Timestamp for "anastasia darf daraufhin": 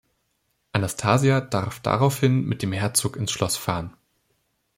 0.71-2.43